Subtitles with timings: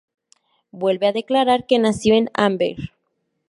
[0.71, 2.91] Vuelve a declarar que nació en Amberg.